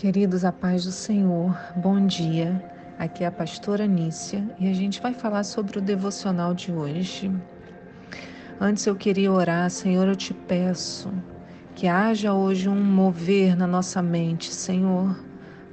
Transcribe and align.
Queridos, 0.00 0.46
a 0.46 0.50
paz 0.50 0.86
do 0.86 0.92
Senhor, 0.92 1.54
bom 1.76 2.06
dia. 2.06 2.58
Aqui 2.98 3.22
é 3.22 3.26
a 3.26 3.30
pastora 3.30 3.86
Nícia 3.86 4.42
e 4.58 4.66
a 4.66 4.72
gente 4.72 4.98
vai 4.98 5.12
falar 5.12 5.44
sobre 5.44 5.76
o 5.76 5.82
devocional 5.82 6.54
de 6.54 6.72
hoje. 6.72 7.30
Antes 8.58 8.86
eu 8.86 8.96
queria 8.96 9.30
orar, 9.30 9.68
Senhor, 9.68 10.08
eu 10.08 10.16
te 10.16 10.32
peço 10.32 11.12
que 11.74 11.86
haja 11.86 12.32
hoje 12.32 12.66
um 12.66 12.82
mover 12.82 13.54
na 13.54 13.66
nossa 13.66 14.00
mente, 14.00 14.50
Senhor, 14.50 15.22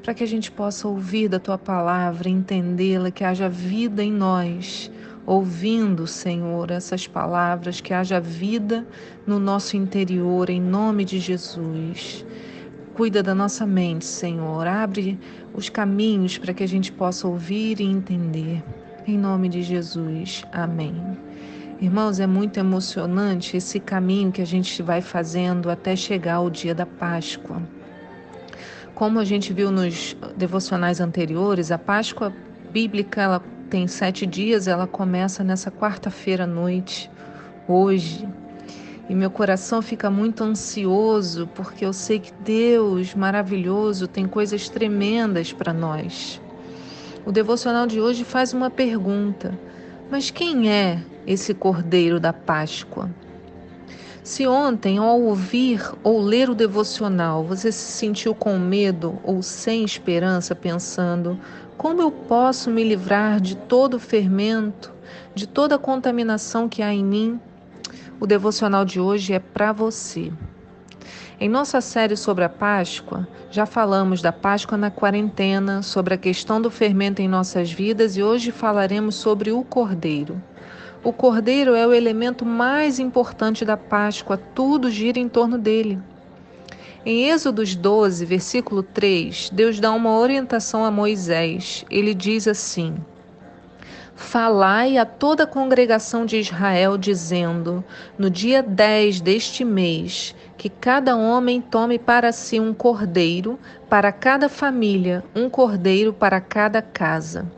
para 0.04 0.14
que 0.14 0.26
a 0.26 0.28
gente 0.28 0.52
possa 0.52 0.90
ouvir 0.90 1.30
da 1.30 1.40
tua 1.40 1.58
palavra, 1.58 2.28
entendê-la, 2.28 3.10
que 3.10 3.24
haja 3.24 3.48
vida 3.48 4.04
em 4.04 4.12
nós, 4.12 4.92
ouvindo, 5.26 6.06
Senhor, 6.06 6.70
essas 6.70 7.08
palavras, 7.08 7.80
que 7.80 7.94
haja 7.94 8.20
vida 8.20 8.86
no 9.26 9.40
nosso 9.40 9.78
interior, 9.78 10.50
em 10.50 10.60
nome 10.60 11.06
de 11.06 11.18
Jesus. 11.18 12.26
Cuida 12.98 13.22
da 13.22 13.36
nossa 13.36 13.64
mente, 13.64 14.06
Senhor. 14.06 14.66
Abre 14.66 15.20
os 15.54 15.70
caminhos 15.70 16.40
para 16.40 16.52
que 16.52 16.64
a 16.64 16.68
gente 16.68 16.92
possa 16.92 17.28
ouvir 17.28 17.80
e 17.80 17.84
entender. 17.84 18.64
Em 19.06 19.16
nome 19.16 19.50
de 19.50 19.62
Jesus. 19.62 20.44
Amém. 20.52 21.00
Irmãos, 21.80 22.20
é 22.20 22.26
muito 22.26 22.60
emocionante 22.60 23.56
esse 23.56 23.80
caminho 23.80 24.32
que 24.32 24.42
a 24.42 24.48
gente 24.48 24.82
vai 24.82 25.00
fazendo 25.00 25.70
até 25.70 25.96
chegar 25.96 26.38
ao 26.38 26.50
dia 26.50 26.74
da 26.74 26.88
Páscoa. 26.88 27.62
Como 28.96 29.20
a 29.20 29.24
gente 29.24 29.54
viu 29.54 29.70
nos 29.70 30.18
devocionais 30.36 31.00
anteriores, 31.00 31.72
a 31.72 31.78
Páscoa 31.78 32.34
bíblica 32.72 33.22
ela 33.22 33.44
tem 33.70 33.86
sete 33.86 34.26
dias, 34.26 34.68
ela 34.68 34.88
começa 34.88 35.44
nessa 35.44 35.70
quarta-feira 35.70 36.46
à 36.46 36.48
noite, 36.48 37.12
hoje. 37.68 38.28
E 39.10 39.16
meu 39.16 39.32
coração 39.32 39.82
fica 39.82 40.10
muito 40.10 40.44
ansioso 40.44 41.48
porque 41.56 41.86
eu 41.86 41.94
sei 41.94 42.20
que 42.20 42.34
Deus 42.34 43.16
maravilhoso 43.16 44.08
tem 44.08 44.28
coisas 44.28 44.68
tremendas 44.68 45.54
para 45.54 45.72
nós. 45.72 46.42
O 47.26 47.32
devocional 47.32 47.88
de 47.88 48.02
hoje 48.02 48.24
faz 48.24 48.54
uma 48.54 48.70
pergunta: 48.70 49.58
mas 50.10 50.30
quem 50.30 50.70
é 50.70 51.02
esse 51.26 51.54
Cordeiro 51.54 52.20
da 52.20 52.32
Páscoa? 52.32 53.10
Se 54.24 54.46
ontem, 54.46 54.98
ao 54.98 55.22
ouvir 55.22 55.82
ou 56.04 56.22
ler 56.22 56.50
o 56.50 56.56
devocional, 56.56 57.46
você 57.46 57.72
se 57.72 57.92
sentiu 57.94 58.36
com 58.36 58.58
medo 58.60 59.18
ou 59.24 59.42
sem 59.42 59.86
esperança, 59.86 60.54
pensando: 60.54 61.40
como 61.78 62.02
eu 62.02 62.12
posso 62.12 62.70
me 62.70 62.84
livrar 62.84 63.40
de 63.40 63.56
todo 63.56 63.94
o 63.94 64.00
fermento, 64.00 64.94
de 65.34 65.48
toda 65.48 65.76
a 65.76 65.80
contaminação 65.80 66.68
que 66.68 66.82
há 66.82 66.94
em 66.94 67.06
mim? 67.06 67.40
O 68.20 68.26
devocional 68.26 68.84
de 68.84 69.00
hoje 69.00 69.34
é 69.34 69.38
para 69.38 69.72
você. 69.72 70.34
Em 71.40 71.48
nossa 71.48 71.80
série 71.80 72.18
sobre 72.18 72.44
a 72.44 72.50
Páscoa, 72.50 73.28
já 73.52 73.68
falamos 73.68 74.24
da 74.24 74.32
Páscoa 74.32 74.76
na 74.76 74.90
quarentena, 74.90 75.84
sobre 75.84 76.16
a 76.16 76.18
questão 76.18 76.60
do 76.60 76.72
fermento 76.72 77.22
em 77.22 77.28
nossas 77.28 77.72
vidas 77.72 78.18
e 78.18 78.24
hoje 78.24 78.52
falaremos 78.52 79.14
sobre 79.14 79.52
o 79.52 79.64
Cordeiro. 79.64 80.42
O 81.04 81.14
Cordeiro 81.14 81.76
é 81.76 81.86
o 81.86 81.94
elemento 81.94 82.44
mais 82.44 82.98
importante 82.98 83.64
da 83.64 83.78
Páscoa, 83.78 84.36
tudo 84.36 84.90
gira 84.90 85.20
em 85.20 85.30
torno 85.30 85.60
dele. 85.60 86.00
Em 87.06 87.30
Êxodos 87.30 87.76
12, 87.76 88.26
versículo 88.26 88.82
3, 88.82 89.52
Deus 89.54 89.80
dá 89.80 89.92
uma 89.92 90.18
orientação 90.18 90.84
a 90.84 90.90
Moisés. 90.90 91.86
Ele 91.88 92.16
diz 92.16 92.48
assim: 92.48 92.96
Falai 94.18 94.98
a 94.98 95.06
toda 95.06 95.44
a 95.44 95.48
congregação 95.48 96.26
de 96.26 96.38
Israel, 96.38 96.98
dizendo: 96.98 97.86
No 98.18 98.32
dia 98.32 98.64
10 98.64 99.22
deste 99.22 99.64
mês, 99.64 100.36
que 100.58 100.70
cada 100.70 101.16
homem 101.16 101.62
tome 101.62 102.00
para 102.00 102.32
si 102.32 102.60
um 102.60 102.74
cordeiro, 102.74 103.60
para 103.88 104.12
cada 104.12 104.50
família, 104.50 105.24
um 105.36 105.48
cordeiro 105.48 106.12
para 106.12 106.42
cada 106.42 106.82
casa. 106.82 107.50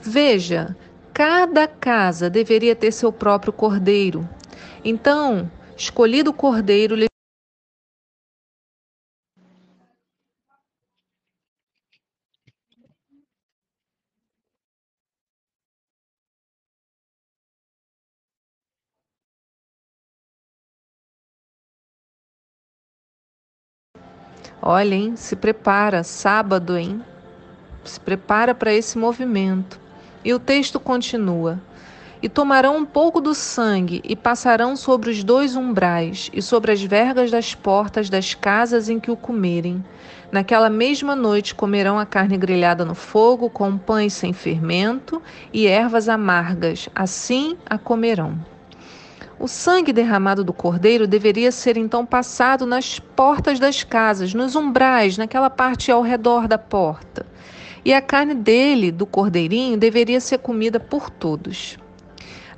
Veja, 0.00 0.76
cada 1.14 1.68
casa 1.68 2.28
deveria 2.28 2.74
ter 2.74 2.90
seu 2.90 3.12
próprio 3.12 3.52
cordeiro. 3.52 4.28
Então, 4.84 5.48
escolhido 5.76 6.30
o 6.30 6.34
cordeiro, 6.34 6.96
Olha, 24.62 24.94
hein? 24.94 25.16
Se 25.16 25.34
prepara, 25.34 26.02
sábado, 26.02 26.76
hein? 26.76 27.02
Se 27.82 27.98
prepara 27.98 28.54
para 28.54 28.72
esse 28.72 28.98
movimento. 28.98 29.80
E 30.22 30.34
o 30.34 30.38
texto 30.38 30.78
continua: 30.78 31.58
E 32.22 32.28
tomarão 32.28 32.76
um 32.76 32.84
pouco 32.84 33.22
do 33.22 33.34
sangue 33.34 34.02
e 34.04 34.14
passarão 34.14 34.76
sobre 34.76 35.10
os 35.10 35.24
dois 35.24 35.56
umbrais 35.56 36.30
e 36.34 36.42
sobre 36.42 36.72
as 36.72 36.82
vergas 36.82 37.30
das 37.30 37.54
portas 37.54 38.10
das 38.10 38.34
casas 38.34 38.90
em 38.90 39.00
que 39.00 39.10
o 39.10 39.16
comerem. 39.16 39.82
Naquela 40.30 40.68
mesma 40.68 41.16
noite 41.16 41.54
comerão 41.54 41.98
a 41.98 42.04
carne 42.04 42.36
grelhada 42.36 42.84
no 42.84 42.94
fogo, 42.94 43.48
com 43.48 43.78
pães 43.78 44.12
sem 44.12 44.34
fermento 44.34 45.22
e 45.54 45.66
ervas 45.66 46.06
amargas, 46.06 46.86
assim 46.94 47.56
a 47.64 47.78
comerão. 47.78 48.38
O 49.42 49.48
sangue 49.48 49.90
derramado 49.90 50.44
do 50.44 50.52
cordeiro 50.52 51.06
deveria 51.06 51.50
ser 51.50 51.78
então 51.78 52.04
passado 52.04 52.66
nas 52.66 52.98
portas 52.98 53.58
das 53.58 53.82
casas, 53.82 54.34
nos 54.34 54.54
umbrais, 54.54 55.16
naquela 55.16 55.48
parte 55.48 55.90
ao 55.90 56.02
redor 56.02 56.46
da 56.46 56.58
porta. 56.58 57.24
E 57.82 57.94
a 57.94 58.02
carne 58.02 58.34
dele, 58.34 58.92
do 58.92 59.06
cordeirinho, 59.06 59.78
deveria 59.78 60.20
ser 60.20 60.40
comida 60.40 60.78
por 60.78 61.08
todos. 61.08 61.78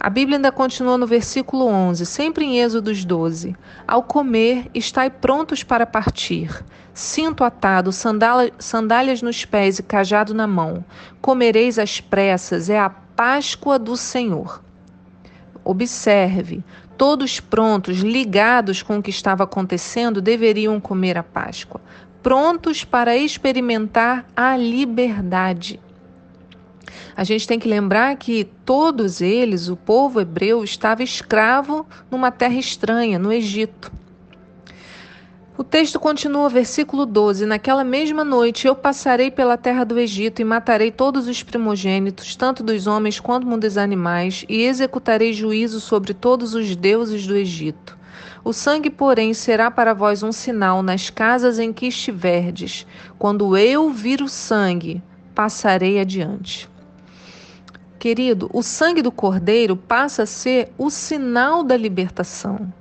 A 0.01 0.11
Bíblia 0.11 0.39
ainda 0.39 0.51
continua 0.51 0.99
no 0.99 1.07
versículo 1.07 1.67
11, 1.67 2.05
sempre 2.05 2.45
em 2.45 2.59
Êxodos 2.59 3.05
12. 3.05 3.55
Ao 3.87 4.03
comer, 4.03 4.69
estai 4.75 5.09
prontos 5.09 5.63
para 5.63 5.87
partir. 5.87 6.65
Cinto 6.93 7.45
atado, 7.45 7.93
sandálias 7.93 9.23
nos 9.23 9.45
pés 9.45 9.79
e 9.79 9.85
cajado 9.85 10.35
na 10.35 10.49
mão. 10.49 10.85
Comereis 11.21 11.79
às 11.79 12.01
pressas, 12.01 12.69
é 12.69 12.81
a 12.81 12.91
Páscoa 12.91 13.79
do 13.79 13.97
Senhor. 13.97 14.61
Observe, 15.65 16.63
todos 16.97 17.41
prontos, 17.41 17.99
ligados 17.99 18.83
com 18.83 18.99
o 18.99 19.03
que 19.03 19.11
estava 19.11 19.45
acontecendo, 19.45 20.21
deveriam 20.21 20.81
comer 20.81 21.19
a 21.19 21.23
Páscoa, 21.23 21.81
prontos 22.23 22.85
para 22.85 23.17
experimentar 23.17 24.25
a 24.37 24.57
liberdade. 24.57 25.81
A 27.15 27.25
gente 27.25 27.47
tem 27.47 27.59
que 27.59 27.69
lembrar 27.69 28.17
que 28.17 28.45
todos 28.65 29.21
eles, 29.21 29.69
o 29.69 29.77
povo 29.77 30.21
hebreu, 30.21 30.65
estava 30.65 31.03
escravo 31.03 31.87
numa 32.11 32.31
terra 32.31 32.55
estranha, 32.55 33.19
no 33.19 33.33
Egito. 33.33 33.93
O 35.55 35.63
texto 35.63 36.01
continua, 36.01 36.49
versículo 36.49 37.05
12: 37.05 37.45
Naquela 37.45 37.85
mesma 37.85 38.25
noite 38.25 38.67
eu 38.67 38.75
passarei 38.75 39.31
pela 39.31 39.59
terra 39.59 39.85
do 39.85 39.99
Egito 40.01 40.41
e 40.41 40.45
matarei 40.45 40.91
todos 40.91 41.29
os 41.29 41.43
primogênitos, 41.43 42.35
tanto 42.35 42.63
dos 42.63 42.87
homens 42.87 43.21
quanto 43.21 43.47
dos 43.59 43.77
animais, 43.77 44.47
e 44.49 44.63
executarei 44.63 45.35
juízo 45.35 45.79
sobre 45.79 46.15
todos 46.15 46.55
os 46.55 46.75
deuses 46.75 47.27
do 47.27 47.37
Egito. 47.37 47.99
O 48.43 48.55
sangue, 48.55 48.89
porém, 48.89 49.35
será 49.35 49.71
para 49.71 49.93
vós 49.93 50.23
um 50.23 50.33
sinal 50.33 50.83
nas 50.83 51.11
casas 51.11 51.59
em 51.59 51.71
que 51.71 51.87
estiverdes. 51.87 52.87
Quando 53.19 53.55
eu 53.55 53.91
vir 53.91 54.23
o 54.23 54.29
sangue, 54.29 55.03
passarei 55.35 56.01
adiante. 56.01 56.69
Querido, 57.99 58.49
o 58.55 58.63
sangue 58.63 59.03
do 59.03 59.13
cordeiro 59.13 59.77
passa 59.77 60.23
a 60.23 60.27
ser 60.27 60.73
o 60.79 60.89
sinal 60.89 61.63
da 61.63 61.77
libertação. 61.77 62.73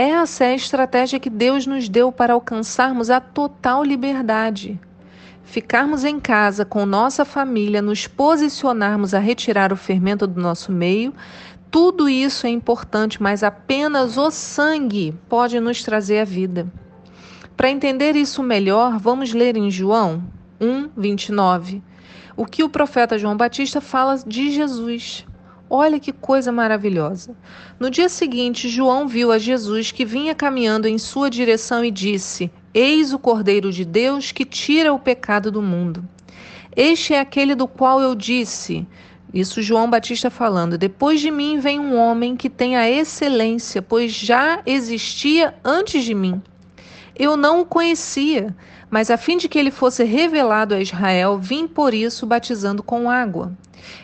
Essa 0.00 0.44
é 0.44 0.52
a 0.52 0.54
estratégia 0.54 1.18
que 1.18 1.28
Deus 1.28 1.66
nos 1.66 1.88
deu 1.88 2.12
para 2.12 2.32
alcançarmos 2.32 3.10
a 3.10 3.18
total 3.18 3.82
liberdade. 3.82 4.78
Ficarmos 5.42 6.04
em 6.04 6.20
casa 6.20 6.64
com 6.64 6.86
nossa 6.86 7.24
família, 7.24 7.82
nos 7.82 8.06
posicionarmos 8.06 9.12
a 9.12 9.18
retirar 9.18 9.72
o 9.72 9.76
fermento 9.76 10.24
do 10.24 10.40
nosso 10.40 10.70
meio, 10.70 11.12
tudo 11.68 12.08
isso 12.08 12.46
é 12.46 12.50
importante, 12.50 13.20
mas 13.20 13.42
apenas 13.42 14.16
o 14.16 14.30
sangue 14.30 15.12
pode 15.28 15.58
nos 15.58 15.82
trazer 15.82 16.20
a 16.20 16.24
vida. 16.24 16.68
Para 17.56 17.68
entender 17.68 18.14
isso 18.14 18.40
melhor, 18.40 19.00
vamos 19.00 19.34
ler 19.34 19.56
em 19.56 19.68
João 19.68 20.22
1, 20.60 20.90
29, 20.96 21.82
o 22.36 22.46
que 22.46 22.62
o 22.62 22.68
profeta 22.68 23.18
João 23.18 23.36
Batista 23.36 23.80
fala 23.80 24.16
de 24.24 24.52
Jesus. 24.52 25.26
Olha 25.70 26.00
que 26.00 26.12
coisa 26.12 26.50
maravilhosa. 26.50 27.36
No 27.78 27.90
dia 27.90 28.08
seguinte, 28.08 28.68
João 28.68 29.06
viu 29.06 29.30
a 29.30 29.38
Jesus 29.38 29.92
que 29.92 30.04
vinha 30.04 30.34
caminhando 30.34 30.88
em 30.88 30.96
sua 30.96 31.28
direção 31.28 31.84
e 31.84 31.90
disse: 31.90 32.50
Eis 32.72 33.12
o 33.12 33.18
Cordeiro 33.18 33.70
de 33.70 33.84
Deus 33.84 34.32
que 34.32 34.46
tira 34.46 34.94
o 34.94 34.98
pecado 34.98 35.50
do 35.50 35.60
mundo. 35.60 36.02
Este 36.74 37.12
é 37.12 37.20
aquele 37.20 37.54
do 37.54 37.68
qual 37.68 38.00
eu 38.00 38.14
disse. 38.14 38.86
Isso 39.32 39.60
João 39.60 39.90
Batista 39.90 40.30
falando. 40.30 40.78
Depois 40.78 41.20
de 41.20 41.30
mim 41.30 41.58
vem 41.58 41.78
um 41.78 41.98
homem 41.98 42.34
que 42.34 42.48
tem 42.48 42.76
a 42.76 42.88
excelência, 42.88 43.82
pois 43.82 44.12
já 44.12 44.62
existia 44.64 45.54
antes 45.62 46.02
de 46.02 46.14
mim. 46.14 46.40
Eu 47.14 47.36
não 47.36 47.60
o 47.60 47.66
conhecia, 47.66 48.56
mas 48.90 49.10
a 49.10 49.16
fim 49.16 49.36
de 49.36 49.48
que 49.48 49.58
ele 49.58 49.70
fosse 49.70 50.04
revelado 50.04 50.74
a 50.74 50.80
Israel, 50.80 51.38
vim 51.38 51.66
por 51.66 51.92
isso 51.92 52.26
batizando 52.26 52.82
com 52.82 53.10
água. 53.10 53.52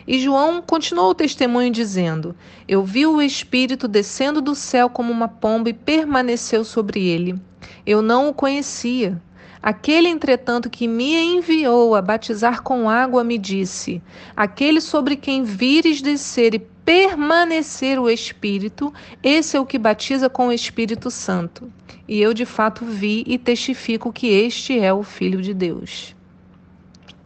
E 0.07 0.19
João 0.19 0.61
continuou 0.61 1.09
o 1.09 1.15
testemunho 1.15 1.71
dizendo: 1.71 2.35
Eu 2.67 2.83
vi 2.83 3.05
o 3.05 3.21
Espírito 3.21 3.87
descendo 3.87 4.41
do 4.41 4.55
céu 4.55 4.89
como 4.89 5.11
uma 5.11 5.27
pomba 5.27 5.69
e 5.69 5.73
permaneceu 5.73 6.63
sobre 6.63 7.05
ele. 7.05 7.39
Eu 7.85 8.01
não 8.01 8.29
o 8.29 8.33
conhecia. 8.33 9.21
Aquele, 9.61 10.07
entretanto, 10.07 10.69
que 10.69 10.87
me 10.87 11.15
enviou 11.15 11.95
a 11.95 12.01
batizar 12.01 12.61
com 12.61 12.89
água, 12.89 13.23
me 13.23 13.37
disse: 13.37 14.01
Aquele 14.35 14.79
sobre 14.79 15.15
quem 15.15 15.43
vires 15.43 16.01
descer 16.01 16.53
e 16.53 16.59
permanecer 16.59 17.99
o 17.99 18.09
Espírito, 18.09 18.93
esse 19.23 19.57
é 19.57 19.59
o 19.59 19.65
que 19.65 19.79
batiza 19.79 20.29
com 20.29 20.47
o 20.47 20.51
Espírito 20.51 21.09
Santo. 21.09 21.71
E 22.07 22.21
eu 22.21 22.33
de 22.33 22.45
fato 22.45 22.85
vi 22.85 23.23
e 23.25 23.37
testifico 23.37 24.13
que 24.13 24.27
este 24.27 24.79
é 24.79 24.93
o 24.93 25.03
Filho 25.03 25.41
de 25.41 25.53
Deus. 25.53 26.15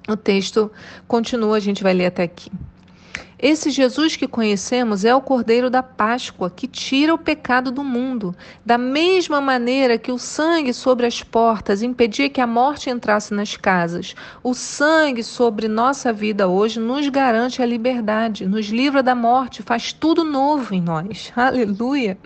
O 0.07 0.15
texto 0.15 0.71
continua, 1.07 1.57
a 1.57 1.59
gente 1.59 1.83
vai 1.83 1.93
ler 1.93 2.07
até 2.07 2.23
aqui. 2.23 2.49
Esse 3.41 3.71
Jesus 3.71 4.17
que 4.17 4.27
conhecemos 4.27 5.05
é 5.05 5.15
o 5.15 5.21
Cordeiro 5.21 5.69
da 5.69 5.81
Páscoa, 5.81 6.49
que 6.49 6.67
tira 6.67 7.13
o 7.13 7.17
pecado 7.17 7.71
do 7.71 7.85
mundo. 7.85 8.35
Da 8.65 8.77
mesma 8.77 9.39
maneira 9.39 9.97
que 9.97 10.11
o 10.11 10.19
sangue 10.19 10.73
sobre 10.73 11.05
as 11.05 11.23
portas 11.23 11.81
impedia 11.81 12.29
que 12.29 12.41
a 12.41 12.47
morte 12.47 12.89
entrasse 12.89 13.33
nas 13.33 13.55
casas, 13.55 14.13
o 14.43 14.53
sangue 14.53 15.23
sobre 15.23 15.69
nossa 15.69 16.11
vida 16.11 16.49
hoje 16.49 16.81
nos 16.81 17.07
garante 17.07 17.61
a 17.61 17.65
liberdade, 17.65 18.45
nos 18.45 18.67
livra 18.67 19.01
da 19.01 19.15
morte, 19.15 19.63
faz 19.63 19.93
tudo 19.93 20.25
novo 20.25 20.75
em 20.75 20.81
nós. 20.81 21.31
Aleluia! 21.37 22.17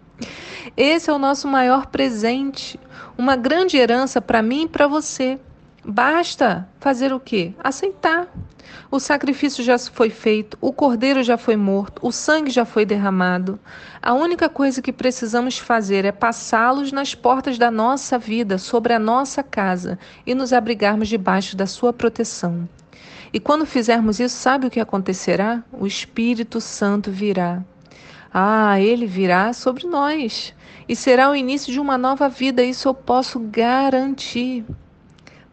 Esse 0.78 1.10
é 1.10 1.14
o 1.14 1.20
nosso 1.20 1.48
maior 1.48 1.88
presente, 1.88 2.80
uma 3.18 3.36
grande 3.36 3.78
herança 3.78 4.22
para 4.22 4.42
mim 4.42 4.64
e 4.64 4.68
para 4.68 4.88
você. 4.88 5.40
Basta 5.86 6.68
fazer 6.80 7.12
o 7.12 7.20
quê? 7.20 7.54
Aceitar. 7.62 8.28
O 8.90 9.00
sacrifício 9.00 9.64
já 9.64 9.78
foi 9.78 10.10
feito, 10.10 10.58
o 10.62 10.72
cordeiro 10.72 11.22
já 11.22 11.38
foi 11.38 11.56
morto, 11.56 12.00
o 12.02 12.12
sangue 12.12 12.50
já 12.50 12.64
foi 12.64 12.86
derramado. 12.86 13.60
A 14.02 14.14
única 14.14 14.48
coisa 14.48 14.82
que 14.82 14.94
precisamos 14.94 15.58
fazer 15.58 16.06
é 16.06 16.12
passá-los 16.12 16.92
nas 16.92 17.14
portas 17.14 17.58
da 17.58 17.70
nossa 17.70 18.18
vida, 18.18 18.58
sobre 18.58 18.94
a 18.94 19.00
nossa 19.00 19.44
casa 19.44 20.00
e 20.26 20.34
nos 20.34 20.54
abrigarmos 20.54 21.10
debaixo 21.10 21.58
da 21.58 21.68
sua 21.68 21.92
proteção. 21.92 22.68
E 23.34 23.40
quando 23.40 23.66
fizermos 23.66 24.20
isso, 24.20 24.36
sabe 24.38 24.68
o 24.68 24.72
que 24.72 24.80
acontecerá? 24.80 25.64
O 25.72 25.86
Espírito 25.86 26.62
Santo 26.62 27.12
virá. 27.12 27.64
Ah, 28.34 28.80
ele 28.80 29.06
virá 29.06 29.54
sobre 29.54 29.86
nós 29.86 30.54
e 30.90 30.96
será 30.96 31.30
o 31.30 31.36
início 31.36 31.72
de 31.72 31.80
uma 31.80 31.98
nova 31.98 32.28
vida, 32.28 32.64
isso 32.64 32.88
eu 32.88 32.94
posso 32.94 33.40
garantir 33.40 34.66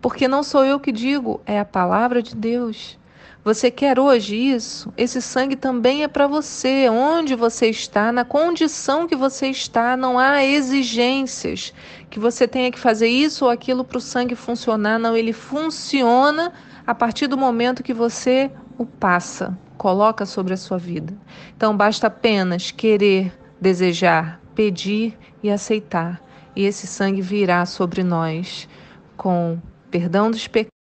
porque 0.00 0.26
não 0.26 0.42
sou 0.42 0.64
eu 0.64 0.80
que 0.80 0.90
digo, 0.90 1.40
é 1.44 1.60
a 1.60 1.64
palavra 1.64 2.22
de 2.22 2.34
Deus. 2.34 2.98
Você 3.42 3.70
quer 3.70 3.98
hoje 3.98 4.36
isso? 4.36 4.92
Esse 4.96 5.20
sangue 5.22 5.56
também 5.56 6.02
é 6.02 6.08
para 6.08 6.26
você, 6.26 6.88
onde 6.90 7.34
você 7.34 7.68
está, 7.68 8.12
na 8.12 8.24
condição 8.24 9.06
que 9.06 9.16
você 9.16 9.48
está, 9.48 9.96
não 9.96 10.18
há 10.18 10.44
exigências 10.44 11.72
que 12.10 12.18
você 12.18 12.46
tenha 12.46 12.70
que 12.70 12.78
fazer 12.78 13.08
isso 13.08 13.44
ou 13.46 13.50
aquilo 13.50 13.84
para 13.84 13.98
o 13.98 14.00
sangue 14.00 14.34
funcionar, 14.34 14.98
não, 14.98 15.16
ele 15.16 15.32
funciona 15.32 16.52
a 16.86 16.94
partir 16.94 17.26
do 17.26 17.36
momento 17.36 17.82
que 17.82 17.94
você 17.94 18.50
o 18.80 18.86
passa, 18.86 19.58
coloca 19.76 20.24
sobre 20.24 20.54
a 20.54 20.56
sua 20.56 20.78
vida. 20.78 21.12
Então 21.54 21.76
basta 21.76 22.06
apenas 22.06 22.70
querer, 22.70 23.30
desejar, 23.60 24.40
pedir 24.54 25.18
e 25.42 25.50
aceitar, 25.50 26.18
e 26.56 26.64
esse 26.64 26.86
sangue 26.86 27.20
virá 27.20 27.66
sobre 27.66 28.02
nós 28.02 28.66
com 29.18 29.60
perdão 29.90 30.30
dos 30.30 30.48
pecados 30.48 30.79